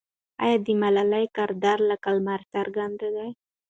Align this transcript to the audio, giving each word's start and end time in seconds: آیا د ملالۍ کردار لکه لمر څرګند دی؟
آیا 0.43 0.57
د 0.65 0.67
ملالۍ 0.81 1.25
کردار 1.37 1.79
لکه 1.89 2.09
لمر 2.15 2.41
څرګند 2.53 2.99
دی؟ 3.15 3.29